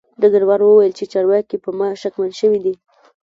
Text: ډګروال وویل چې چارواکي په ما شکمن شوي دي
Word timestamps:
ډګروال 0.21 0.61
وویل 0.63 0.93
چې 0.99 1.09
چارواکي 1.11 1.57
په 1.63 1.69
ما 1.77 1.87
شکمن 2.01 2.31
شوي 2.39 2.59
دي 2.65 2.73